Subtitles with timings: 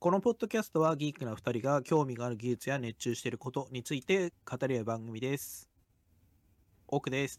[0.00, 5.68] このポッドキャストはギークな2人が興味がある技術や熱中していることについて語り合う番組です。
[6.88, 7.38] 奥です。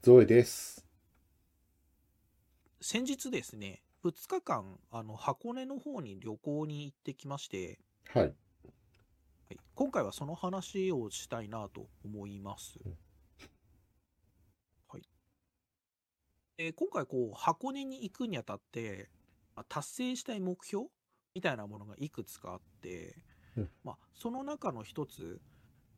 [0.00, 0.86] ゾエです。
[2.80, 7.80] 先日ですね、2日間、あの箱根の方に旅行に行ってきまして、
[8.14, 8.22] はい。
[8.22, 12.92] はい、今回はその話をしたいなと思いますうん。
[14.86, 15.02] はい。
[16.58, 19.10] で今回こう箱根に行くにあたって、
[19.56, 20.86] まあ達成したい目標
[21.36, 23.14] みたいなものがいくつかあって、
[23.58, 23.68] うん。
[23.84, 25.38] まあ、その中の一つ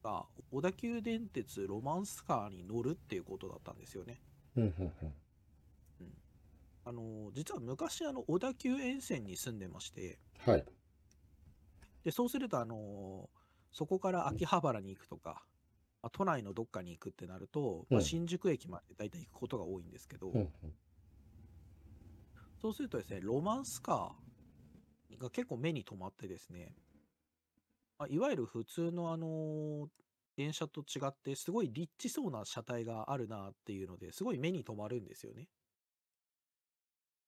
[0.03, 4.21] が小田急電鉄ロマンスカーに乗るっていうことだったんですよね。
[4.57, 6.12] うんうんうん。
[6.85, 10.19] あの実は昔あの小田急沿線に住んでまして。
[10.45, 10.65] はい。
[12.03, 13.31] でそうするとあの
[13.70, 15.45] そこから秋葉原に行くとか、
[16.03, 20.33] まあ都内のどっかに行くってなると、まあうん新宿駅まで大体行くことが多いんですけど、
[22.61, 24.28] そうするとですねロマンスカー
[25.17, 26.75] が結構目に留まってですね、
[27.98, 29.89] まあ、いわゆる普通のあの
[30.37, 35.48] 電車と違ってすごいリッチそうな車体があるなっていうのですごい目に留まるんですよね。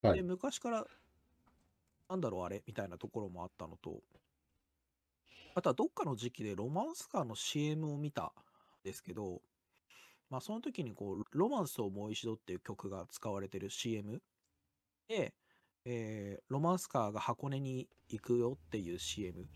[0.02, 0.22] ではい。
[0.22, 0.86] 昔から
[2.08, 4.02] なんだろうあれみたいなところもあったのと
[5.54, 8.30] あとはどっかの時期でロマンスカーの CM を見たん
[8.84, 9.42] ですけど、
[10.30, 14.22] まあ、その時にこう「ロマンスをもう一度」っていう曲が使われてる CM
[15.08, 15.34] で、
[15.84, 19.46] えーロマンスカーが箱根に行くよっていう CM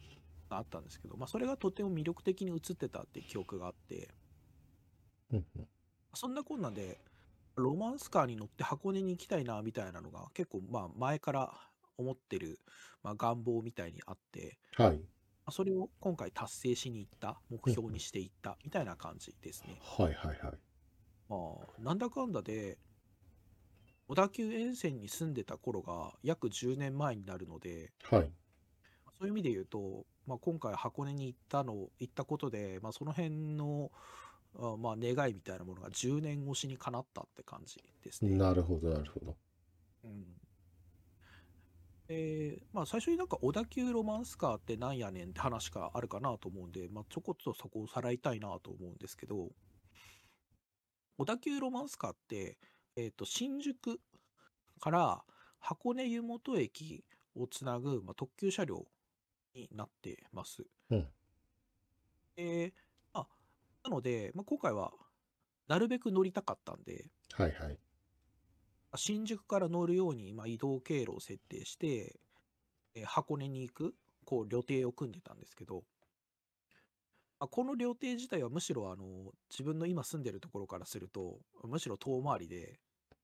[0.48, 4.08] があったんですけど、まあ、それがとても魅力的に映ってたっていう記憶があって
[6.14, 7.00] そんなこんなんで、
[7.56, 11.52] ロマンスカーに乗って箱根に行きたいなみたいなのが結構まあ前から
[11.96, 12.60] 思ってる、
[13.02, 14.96] まあ、願望みたいにあって、はい。
[14.96, 14.96] ま
[15.46, 19.78] あそれを今回達成しに行った、目標にしていったみたいな感じですね。
[19.82, 20.58] はいはいはい。
[21.28, 22.78] まあ、なんだかんだで、
[24.06, 28.30] 小田急沿線に住んでた頃が約10年前になるので、はい。
[29.18, 33.90] そういう意味で言うと、まあ、今回箱根に行ったの、行ったことで、まあ、その辺の、
[34.58, 38.36] あまあ、願いみたいなものが10年越しに叶ったって感じですね。
[38.36, 39.36] なるほどなるほど。
[40.04, 40.24] うん
[42.08, 49.48] えーまあ、最初になんか小田急ロマンスカーってなんやねんって話があるかなと思うんで、まあ、ちょこっとそこをさらいたいなと思うんですけど、
[51.16, 52.58] 小田急ロマンスカーって、
[52.96, 54.00] えー、と新宿
[54.80, 55.22] から
[55.58, 58.86] 箱根湯本駅をつなぐ、まあ、特急車両
[59.54, 60.62] になってます。
[60.90, 61.06] うん
[62.36, 62.72] えー
[63.12, 63.26] まあ、
[63.84, 64.92] なので、まあ、今回は
[65.68, 67.78] なるべく乗りたかったんで、はいはい。
[68.96, 72.20] 新宿から乗るように、まあ、移動経路を設定して、
[72.94, 73.94] えー箱根に行く
[74.24, 75.82] こう旅程を組んでたんですけど、ま
[77.44, 82.80] あ、この旅程自体はむしろあの自分の今住んでるところからするとむしろ遠回りで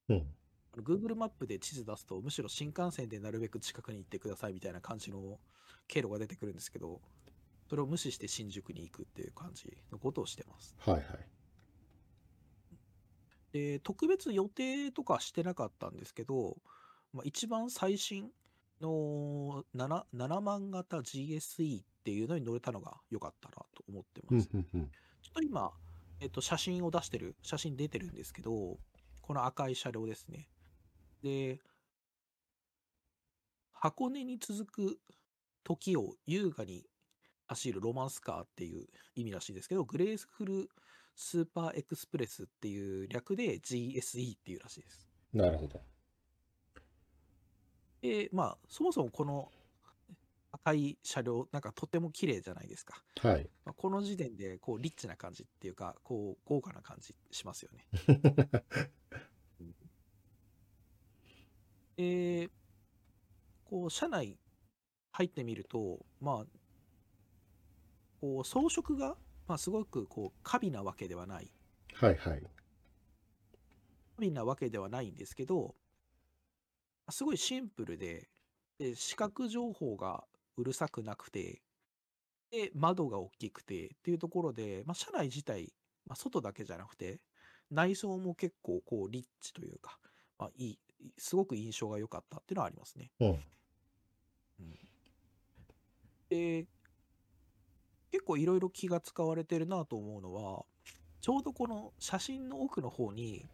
[0.08, 0.26] うん。
[0.72, 5.38] あの Google マップで地図出すとむしろ新幹線でなるべく近くに行ってくださいみたいな感じの
[5.88, 7.00] 経路が出てくるんですけど
[7.68, 10.76] それを無視して新宿に行くっていう感じのことをしてます。
[10.78, 11.04] はいはい。
[13.52, 16.56] で特別予定とかしてなかったんですけど、
[17.12, 18.30] まあ、一番最新
[18.80, 24.50] の 7, 7万型 GSE っていうのに乗れたのが良かったなと思ってうんます。
[24.52, 24.90] うんうん。
[25.22, 25.72] ちょっと今、
[26.20, 28.78] えっと、写真を出してる、写真出てるんですけど、
[29.20, 30.48] この赤い車両ですね。
[31.22, 31.60] で、
[33.72, 34.98] 箱根に続く
[35.64, 36.84] 時を優雅に
[37.46, 40.68] 走るロマンスカーっていう意味らしいですけど、 Graceful
[41.14, 45.08] Super Express っていう略で GSE っていうらしいです。
[45.32, 45.80] なるほど。
[48.00, 49.50] で、まあ、そもそもこの
[50.62, 53.02] 赤い車両、なんかとても綺麗じゃないですか。
[53.20, 53.48] はい。
[53.64, 57.86] まあ、この時点でこうリッチな感じっていうかこう豪華な感じしますよね。
[61.96, 62.50] で
[63.64, 64.38] こう車内
[65.12, 66.46] 入ってみるとまあ
[68.20, 69.16] こう装飾が、
[69.46, 71.52] まあ、すごくこう過敏なわけではない
[71.94, 72.42] はいはい。
[72.42, 72.48] 過
[74.18, 75.74] 敏なわけではないんですけど
[77.10, 78.28] すごいシンプルで
[78.78, 80.24] で視覚情報が
[80.60, 81.62] うるさくなくて
[82.50, 85.72] で窓が大きくてっていうところで、まあ、車内自体、
[86.06, 87.20] まあ、外だけじゃなくて
[87.70, 89.98] 内装も結構こうリッチというか、
[90.38, 90.78] まあ、いい
[91.16, 93.10] すごく印象が良かったっていうのはありますね。
[93.20, 93.38] うん。
[96.28, 96.66] で
[98.12, 100.64] 結構いろいろ気が使われてるなと思うのは
[101.20, 103.46] ちょうどこの写真の奥の方に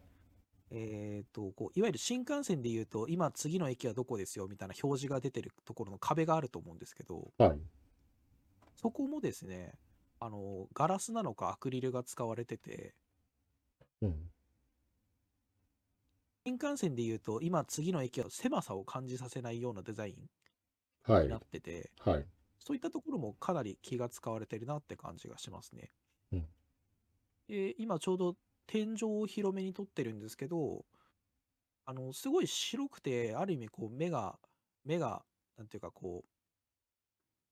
[0.71, 7.59] えー、とこういわゆる新幹線で言うと今次の駅はどこですよみたいな表示が出てるところの壁があると思うんですけどはい。
[8.75, 9.73] そこもですね
[10.19, 12.93] あのガラスなのかアクリルが使われてて
[14.01, 14.15] うん。
[16.45, 20.29] 新幹線で言うと今次の駅は狭さを感じさせないようなデザイン
[21.11, 21.37] はいにな。
[21.37, 22.25] ってて、はい。
[22.59, 25.91] そういったところもかなり気が使われてるなって感じがしますね。
[26.33, 26.45] うん
[27.47, 28.35] で、今ちょうど
[28.67, 30.85] 天井を広めに撮ってるんですけど、
[31.85, 34.39] あの、すごい白くて、ある意味こう目が、
[34.83, 35.25] 目が、
[35.57, 36.29] なんていうかこう、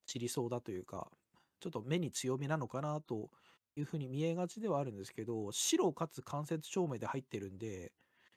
[0.05, 1.11] 散りそうだというか、
[1.59, 3.31] ちょっと目に強めなのかなと
[3.75, 7.93] いうふうに見えがちではあるんですけど、白かつ間接照明で入ってるんで、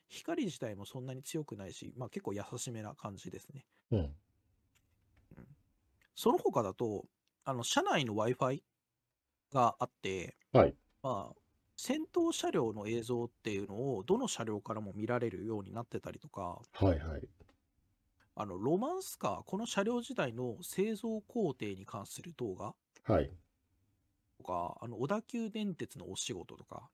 [0.07, 3.65] 光自体もそんなに強くないし、まあ結構優しめな感じですね。
[3.91, 4.15] うん。
[6.15, 7.05] その他だと、
[7.43, 8.61] あの、車内の Wi-Fi
[9.51, 10.75] があって、はい。
[11.03, 11.41] まあ、
[11.81, 17.21] 先頭車両の映像っていうのをどの車両からも見られるようになってたりとか、はいはい。
[18.35, 23.31] あの、ロマンスカー、この車両自体の製造工程に関する動画はい。
[24.37, 26.89] とか、あの、小田急電鉄のお仕事とか、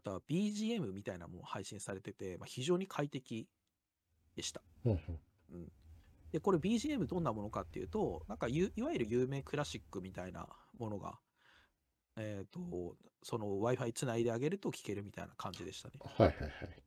[0.00, 3.46] あとは BGM みたいなのも配信されてて、まあ、非常に快適
[4.34, 4.60] でした。
[4.84, 5.72] うんうん
[6.32, 10.48] で、これ BGM どんなものかっていうと、なんかゆいわゆる有名クラシックみたいな
[10.78, 11.18] ものが、
[12.20, 15.94] えっ、と、その Wi-Fi つないであげると聞けるみたいな感じでしたね。
[16.00, 16.82] はいはいはい。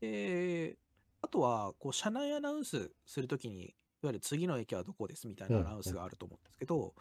[0.00, 0.76] で、
[1.22, 3.66] あとは、こう、車内アナウンスするときに、い
[4.02, 6.94] わゆる次の駅はどこですみたいなアナウンスがあると思うんですけど、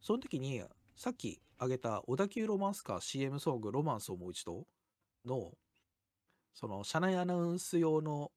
[0.00, 0.62] その時に、
[0.96, 4.66] さっき挙げた小田急ロマンスカー CM ソングロマンスをもう一度
[5.26, 5.52] の、
[6.54, 8.30] その車内アナウンス用の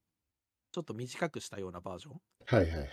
[0.72, 2.90] ちょっと短くしたようなバージョンはいはいはい。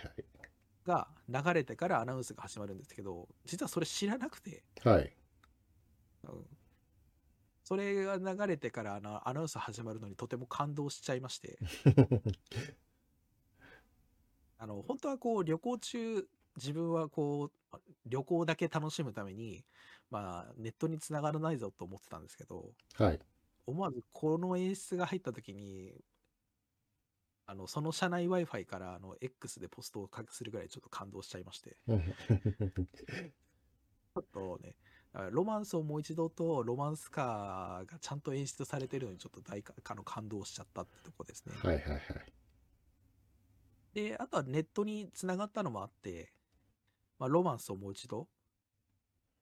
[0.85, 5.15] が流れてからアナウンスが始まるんですけど、実はそれ知らなくて、はい。
[6.23, 6.45] うん
[7.63, 11.57] それが流れてからあのアナウンス始まるのにとても感動しちゃいまして、
[14.57, 19.65] あの、本当はこう旅行中、自分はこう、旅行だけ楽しむために、
[20.09, 23.19] まあ、ネットにつながらないぞと思ってたんですけど、はい。
[23.65, 26.03] 思わずこの演出が入った時に、
[27.51, 32.01] あの、その社内 Wi-Fi からあの X でポストをするぐらいちょっと感動しちゃいまして、うん
[34.13, 34.75] ちょっとね、
[35.13, 41.55] あロマンスをもう一度とロマンスカーがちゃんと演出されてるのにちょっと大かあの感動しちゃったってとこですね。
[41.57, 42.33] はいはいはい。
[43.93, 46.33] で、あとはネットにつながったのもあって、
[47.19, 48.29] まあ、ロマンスをもう一度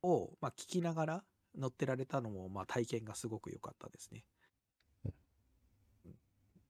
[0.02, 1.24] を、まあ、聞きながら
[1.56, 4.24] 乗ってられたのも、まあ、体験がすごく良かったですね。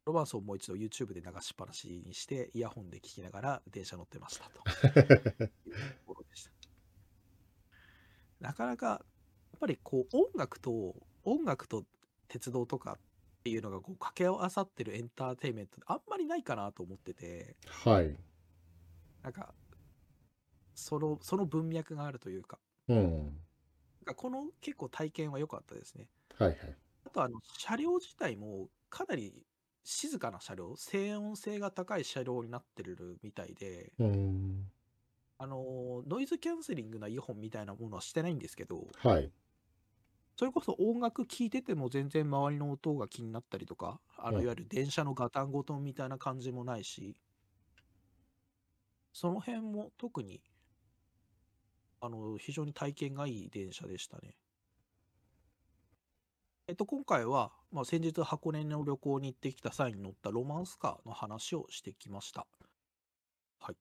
[0.09, 5.49] うんロマンスをもう一度 YouTube で流しっぱなしにして、イヤホンで聞きながら電車乗ってましたというと
[6.07, 6.51] ころでした。
[8.41, 8.95] なかなか、や
[9.57, 11.85] っぱりこう音楽と、音楽と
[12.27, 12.99] 鉄道とかっ
[13.43, 18.17] ていうのがこう掛け合わさってるエンターテインメントあんまりないかなと思ってて、はい。
[19.21, 19.53] なんか、
[20.73, 22.57] その、その文脈があるというか、
[22.87, 23.37] うん。
[24.15, 26.07] この結構体験は良かったですね。
[26.37, 26.77] はいはい。
[27.05, 29.45] あとあの、車両自体もかなり
[29.91, 34.71] 静かな車両、静音性が高い車両になってるみたいで、うん。
[35.39, 39.31] あの、ノイズキャンセリングなイヤホンみたいなものはしてないんですけど、はい。
[40.35, 47.15] それこそ音楽聴いてても全然周りの音が気になったりとか、あの、うんいわゆる電車のガタンゴトンみたいな感じもないし、
[49.13, 50.41] その辺も特に、
[52.01, 54.35] あの、非常に体験がいい電車でしたね。
[56.69, 62.47] えっと、今回は、まあ、先日箱根の旅行に行ってきた際に乗ったロマンスカーの話をしてきました。
[63.59, 63.77] はい。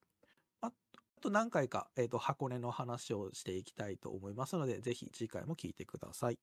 [0.63, 6.41] ああと何回か、えっと、箱根の話をしていきたいと思いますので、ぜひ次回も聞いてください。